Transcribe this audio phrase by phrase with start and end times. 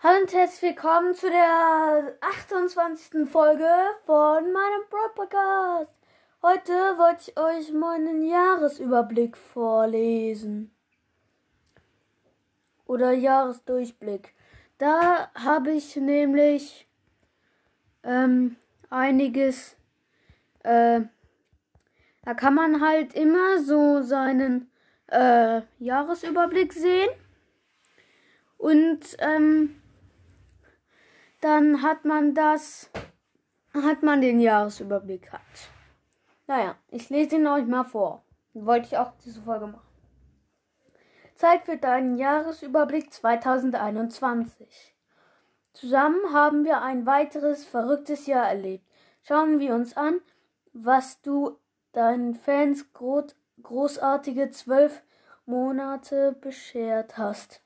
[0.00, 3.28] Hallo und herzlich willkommen zu der 28.
[3.28, 3.68] Folge
[4.06, 5.92] von meinem Broad Podcast.
[6.40, 10.70] Heute wollte ich euch meinen Jahresüberblick vorlesen.
[12.86, 14.34] Oder Jahresdurchblick.
[14.78, 16.86] Da habe ich nämlich
[18.04, 18.54] ähm,
[18.90, 19.76] einiges.
[20.62, 21.00] Äh,
[22.22, 24.70] da kann man halt immer so seinen
[25.08, 27.10] äh, Jahresüberblick sehen.
[28.58, 29.74] Und ähm,
[31.40, 32.90] dann hat man das,
[33.74, 35.40] hat man den Jahresüberblick hat.
[36.46, 38.22] Naja, ich lese ihn euch mal vor.
[38.54, 39.86] Wollte ich auch diese Folge machen.
[41.34, 44.96] Zeit für deinen Jahresüberblick 2021.
[45.72, 48.84] Zusammen haben wir ein weiteres verrücktes Jahr erlebt.
[49.22, 50.20] Schauen wir uns an,
[50.72, 51.58] was du
[51.92, 55.02] deinen Fans groß, großartige zwölf
[55.46, 57.62] Monate beschert hast.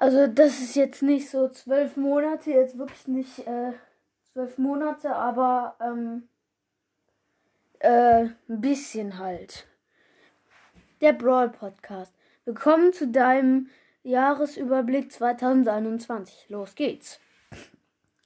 [0.00, 3.72] Also das ist jetzt nicht so zwölf Monate, jetzt wirklich nicht äh,
[4.32, 6.28] zwölf Monate, aber ähm,
[7.80, 9.66] äh, ein bisschen halt.
[11.00, 12.14] Der Brawl Podcast.
[12.44, 13.70] Willkommen zu deinem
[14.04, 16.48] Jahresüberblick 2021.
[16.48, 17.18] Los geht's.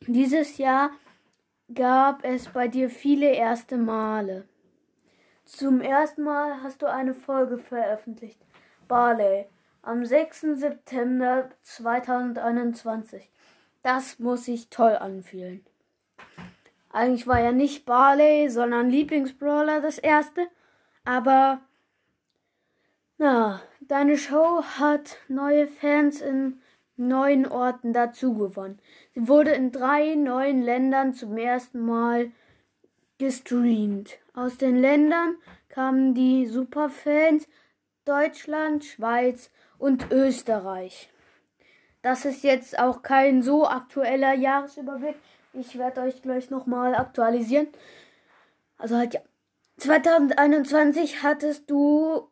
[0.06, 0.90] Dieses Jahr
[1.72, 4.46] gab es bei dir viele erste Male.
[5.46, 8.44] Zum ersten Mal hast du eine Folge veröffentlicht.
[8.88, 9.46] Barley.
[9.84, 10.60] Am 6.
[10.60, 13.28] September 2021.
[13.82, 15.66] Das muss sich toll anfühlen.
[16.92, 20.46] Eigentlich war ja nicht Barley, sondern Lieblingsbrawler das erste.
[21.04, 21.62] Aber
[23.18, 26.60] na, deine Show hat neue Fans in
[26.96, 28.78] neuen Orten dazu gewonnen.
[29.16, 32.30] Sie wurde in drei neuen Ländern zum ersten Mal
[33.18, 34.18] gestreamt.
[34.32, 35.34] Aus den Ländern
[35.68, 37.48] kamen die Superfans
[38.04, 39.50] Deutschland, Schweiz
[39.82, 41.10] und Österreich.
[42.02, 45.16] Das ist jetzt auch kein so aktueller Jahresüberblick.
[45.54, 47.66] Ich werde euch gleich nochmal aktualisieren.
[48.78, 49.20] Also halt ja.
[49.78, 52.28] 2021 hattest du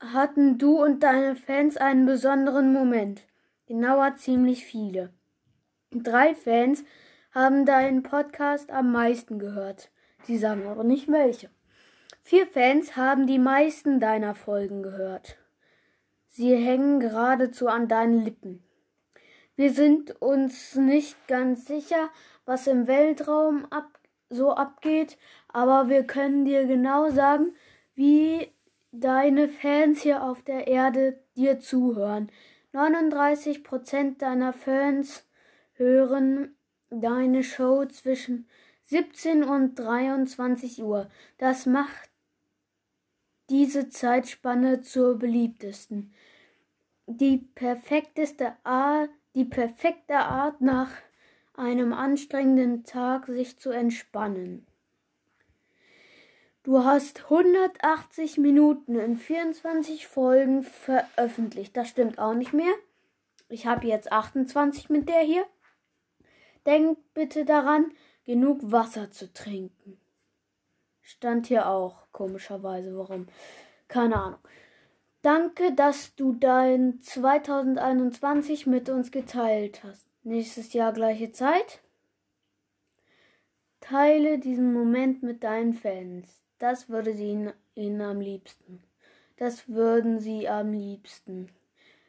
[0.00, 3.22] hatten du und deine Fans einen besonderen Moment.
[3.66, 5.10] Genauer ziemlich viele.
[5.90, 6.82] Drei Fans
[7.32, 9.90] haben deinen Podcast am meisten gehört.
[10.22, 11.50] Sie sagen aber nicht welche.
[12.22, 15.36] Vier Fans haben die meisten deiner Folgen gehört.
[16.36, 18.62] Sie hängen geradezu an deinen Lippen.
[19.56, 22.10] Wir sind uns nicht ganz sicher,
[22.44, 23.98] was im Weltraum ab
[24.28, 25.16] so abgeht,
[25.48, 27.54] aber wir können dir genau sagen,
[27.94, 28.52] wie
[28.92, 32.30] deine Fans hier auf der Erde dir zuhören.
[32.74, 35.24] 39% deiner Fans
[35.72, 36.54] hören
[36.90, 38.46] deine Show zwischen
[38.84, 41.08] 17 und 23 Uhr.
[41.38, 42.10] Das macht
[43.50, 46.12] diese Zeitspanne zur beliebtesten.
[47.06, 50.90] Die perfekteste Art, die perfekte Art nach
[51.54, 54.66] einem anstrengenden Tag sich zu entspannen.
[56.62, 61.76] Du hast 180 Minuten in 24 Folgen veröffentlicht.
[61.76, 62.74] Das stimmt auch nicht mehr.
[63.48, 65.46] Ich habe jetzt 28 mit der hier.
[66.66, 67.92] Denk bitte daran,
[68.24, 70.00] genug Wasser zu trinken.
[71.06, 72.98] Stand hier auch, komischerweise.
[72.98, 73.28] Warum?
[73.86, 74.40] Keine Ahnung.
[75.22, 80.08] Danke, dass du dein 2021 mit uns geteilt hast.
[80.24, 81.80] Nächstes Jahr gleiche Zeit.
[83.78, 86.42] Teile diesen Moment mit deinen Fans.
[86.58, 88.82] Das würde sie ihnen, ihnen am liebsten.
[89.36, 91.52] Das würden sie am liebsten.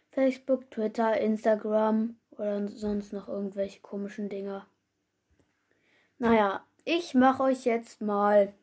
[0.09, 4.65] Facebook, Twitter, Instagram oder sonst noch irgendwelche komischen Dinger.
[6.17, 8.53] Naja, ich mache euch jetzt mal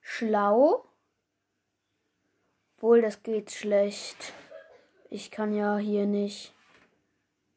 [0.00, 0.84] schlau.
[2.78, 4.32] Wohl, das geht schlecht.
[5.10, 6.54] Ich kann ja hier nicht.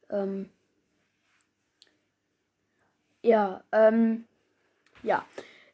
[0.09, 0.49] Ähm,
[3.21, 4.25] ja, ähm,
[5.01, 5.25] ja.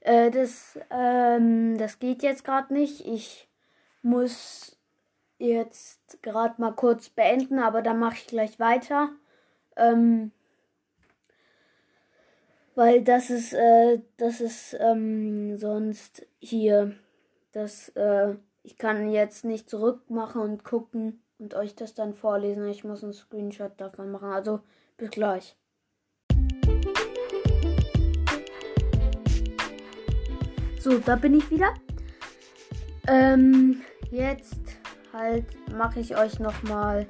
[0.01, 3.05] Äh, das, ähm, das geht jetzt gerade nicht.
[3.05, 3.47] Ich
[4.01, 4.77] muss
[5.37, 9.09] jetzt gerade mal kurz beenden, aber dann mache ich gleich weiter.
[9.75, 10.31] Ähm,
[12.79, 16.95] weil das ist, äh, das ist ähm, sonst hier,
[17.51, 22.69] das, äh, ich kann jetzt nicht zurückmachen und gucken und euch das dann vorlesen.
[22.69, 24.31] Ich muss einen Screenshot davon machen.
[24.31, 24.61] Also
[24.95, 25.57] bis gleich.
[30.79, 31.73] So, da bin ich wieder.
[33.09, 34.61] Ähm, jetzt
[35.11, 37.07] halt mache ich euch noch mal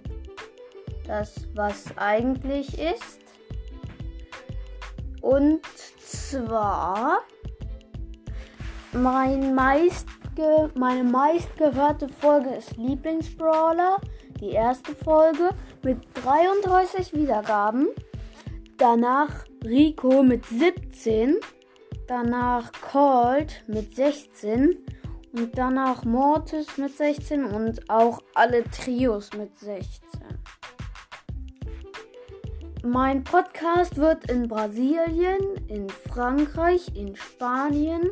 [1.06, 3.19] das, was eigentlich ist.
[5.22, 5.62] Und
[6.00, 7.20] zwar
[8.94, 10.10] mein meistge
[10.76, 14.00] meine meistgehörte Folge ist Lieblingsbrawler,
[14.40, 15.50] die erste Folge
[15.84, 17.90] mit 33 Wiedergaben.
[18.78, 21.38] Danach Rico mit 17.
[22.08, 24.78] Danach Colt mit 16.
[25.34, 30.20] Und danach Mortis mit 16 und auch alle Trios mit 16.
[32.92, 35.38] Mein Podcast wird in Brasilien,
[35.68, 38.10] in Frankreich, in Spanien,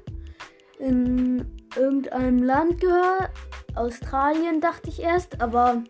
[0.77, 1.43] in
[1.75, 3.31] irgendeinem Land gehört.
[3.73, 5.83] Australien dachte ich erst, aber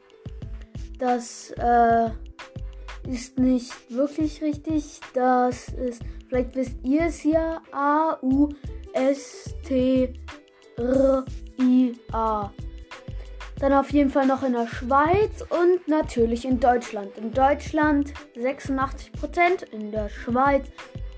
[1.00, 2.12] das äh,
[3.10, 5.01] ist nicht wirklich richtig.
[5.13, 8.54] Das ist, vielleicht wisst ihr es ja, A-U-S-T-R-I-A.
[13.59, 17.18] Dann auf jeden Fall noch in der Schweiz und natürlich in Deutschland.
[17.18, 20.68] In Deutschland 86%, in der Schweiz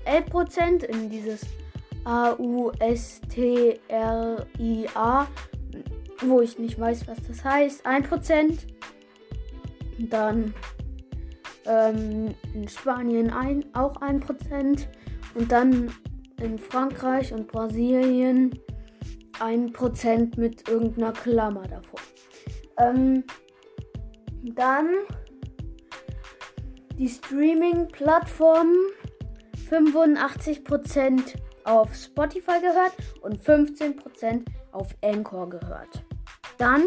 [0.06, 1.42] 11%, in dieses
[2.04, 2.78] A-U-S-T-R-I-A,
[6.22, 8.58] wo ich nicht weiß, was das heißt, 1%.
[10.08, 10.54] Dann
[11.66, 14.86] ähm, in Spanien ein, auch 1%.
[15.34, 15.92] Und dann
[16.40, 18.58] in Frankreich und Brasilien
[19.38, 22.00] 1% mit irgendeiner Klammer davor.
[22.80, 23.24] Ähm,
[24.42, 24.88] dann
[26.96, 28.76] die Streaming-Plattformen
[29.70, 31.34] 85%
[31.64, 32.92] auf Spotify gehört
[33.22, 36.04] und 15% auf Anchor gehört.
[36.58, 36.86] Dann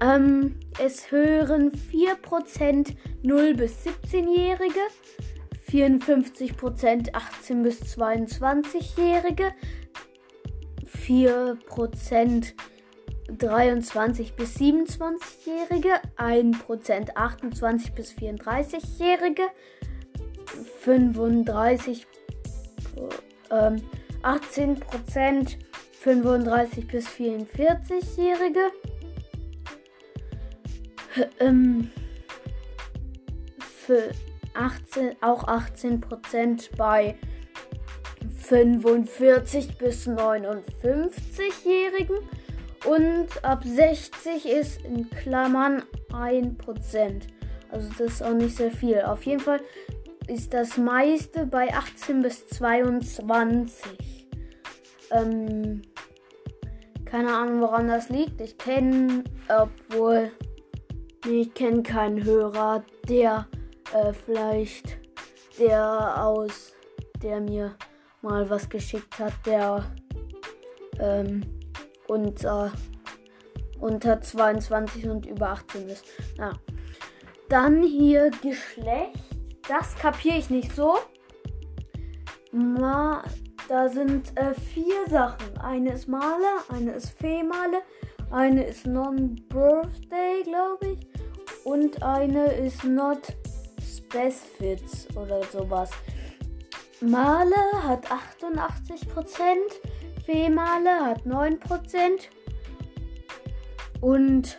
[0.00, 4.80] ähm, es hören 4% 0 bis 17-Jährige,
[5.70, 9.52] 54% 18 bis 22-Jährige,
[10.86, 12.54] 4%
[13.36, 19.42] 23 bis 27-Jährige, 1% 28 bis 34-Jährige,
[20.80, 22.06] 35
[23.50, 23.82] ähm,
[24.22, 25.56] 18%
[26.00, 28.70] 35 bis 44-Jährige,
[31.40, 31.90] ähm,
[33.58, 34.12] für
[34.54, 37.16] 18, auch 18% bei
[38.38, 42.16] 45 bis 59-Jährigen
[42.84, 47.22] und ab 60 ist in Klammern 1%.
[47.70, 49.02] Also das ist auch nicht sehr viel.
[49.02, 49.60] Auf jeden Fall
[50.26, 54.28] ist das meiste bei 18 bis 22.
[55.10, 55.82] Ähm,
[57.04, 58.40] keine Ahnung, woran das liegt.
[58.40, 60.30] Ich kenne, obwohl,
[61.26, 63.46] ich kenne keinen Hörer, der
[63.94, 64.98] äh, vielleicht,
[65.58, 66.74] der aus,
[67.22, 67.74] der mir
[68.22, 69.84] mal was geschickt hat, der
[71.00, 71.57] ähm,
[72.08, 72.72] unter,
[73.80, 76.04] unter 22 und über 18 ist.
[76.38, 76.52] Ja.
[77.48, 79.24] Dann hier Geschlecht.
[79.68, 80.96] Das kapiere ich nicht so.
[82.52, 83.22] Ma,
[83.68, 85.58] da sind äh, vier Sachen.
[85.58, 87.82] Eine ist Maler, eine ist Fee-Male,
[88.30, 91.06] eine ist Non-Birthday, glaube ich.
[91.64, 93.34] Und eine ist Not
[93.86, 95.90] Spacefits oder sowas.
[97.00, 98.16] Male hat 88%,
[100.28, 102.28] Fee-Male hat 9%
[104.02, 104.58] und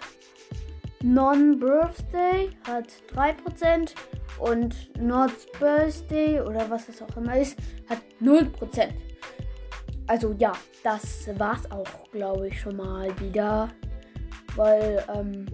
[1.03, 3.93] Non-Birthday hat 3%
[4.39, 7.55] und Not Birthday oder was es auch immer ist,
[7.87, 8.49] hat 0%.
[10.07, 13.69] Also ja, das war's auch, glaube ich, schon mal wieder.
[14.55, 15.45] Weil, ähm,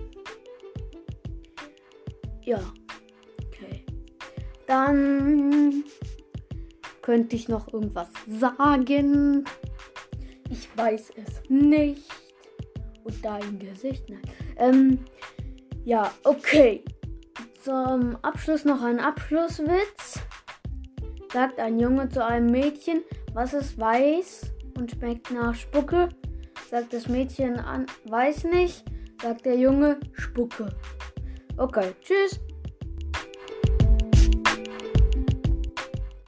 [2.42, 2.62] ja,
[3.48, 3.86] okay.
[4.66, 5.84] Dann
[7.02, 9.44] könnte ich noch irgendwas sagen.
[10.76, 12.04] Weiß es nicht.
[13.04, 14.22] Und dein Gesicht, nein.
[14.58, 15.00] Ähm,
[15.84, 16.84] ja, okay.
[17.62, 20.20] Zum Abschluss noch ein Abschlusswitz.
[21.32, 23.04] Sagt ein Junge zu einem Mädchen,
[23.34, 26.10] was ist weiß und schmeckt nach Spucke.
[26.70, 28.84] Sagt das Mädchen an, weiß nicht.
[29.22, 30.70] Sagt der Junge, Spucke.
[31.58, 32.40] Okay, tschüss.